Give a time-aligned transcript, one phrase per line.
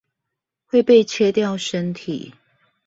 [0.65, 2.33] 會被切掉身體